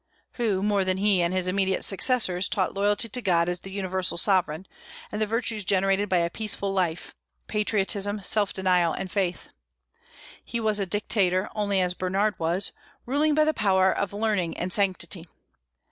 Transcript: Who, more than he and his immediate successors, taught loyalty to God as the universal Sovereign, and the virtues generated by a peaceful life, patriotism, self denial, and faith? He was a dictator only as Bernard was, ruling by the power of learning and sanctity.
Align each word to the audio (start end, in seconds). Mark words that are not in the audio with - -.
Who, 0.31 0.63
more 0.63 0.83
than 0.83 0.97
he 0.97 1.21
and 1.21 1.31
his 1.31 1.47
immediate 1.47 1.85
successors, 1.85 2.49
taught 2.49 2.73
loyalty 2.73 3.07
to 3.09 3.21
God 3.21 3.47
as 3.47 3.59
the 3.59 3.69
universal 3.69 4.17
Sovereign, 4.17 4.65
and 5.11 5.21
the 5.21 5.27
virtues 5.27 5.63
generated 5.63 6.09
by 6.09 6.17
a 6.17 6.29
peaceful 6.31 6.73
life, 6.73 7.15
patriotism, 7.45 8.23
self 8.23 8.51
denial, 8.51 8.93
and 8.93 9.11
faith? 9.11 9.49
He 10.43 10.59
was 10.59 10.79
a 10.79 10.87
dictator 10.87 11.49
only 11.53 11.79
as 11.81 11.93
Bernard 11.93 12.33
was, 12.39 12.71
ruling 13.05 13.35
by 13.35 13.43
the 13.43 13.53
power 13.53 13.91
of 13.95 14.11
learning 14.11 14.57
and 14.57 14.73
sanctity. 14.73 15.27